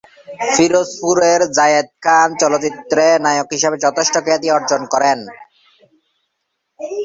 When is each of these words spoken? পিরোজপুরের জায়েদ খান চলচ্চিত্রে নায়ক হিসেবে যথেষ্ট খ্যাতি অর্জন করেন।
পিরোজপুরের 0.53 1.41
জায়েদ 1.57 1.87
খান 2.03 2.27
চলচ্চিত্রে 2.41 3.05
নায়ক 3.25 3.49
হিসেবে 3.55 3.77
যথেষ্ট 3.85 4.15
খ্যাতি 4.25 4.47
অর্জন 4.57 4.81
করেন। 4.93 5.19